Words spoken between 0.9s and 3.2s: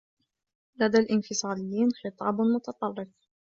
الإنفصاليين خطاب متطرف.